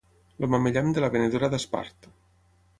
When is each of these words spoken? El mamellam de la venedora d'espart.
El 0.39 0.47
mamellam 0.53 0.89
de 0.95 1.05
la 1.05 1.11
venedora 1.17 1.53
d'espart. 1.57 2.13